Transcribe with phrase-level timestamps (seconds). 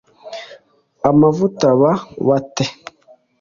[1.09, 1.81] amavuta b
[2.25, 2.65] ba te